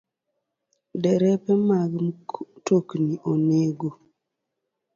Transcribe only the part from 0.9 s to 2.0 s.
Derepe mag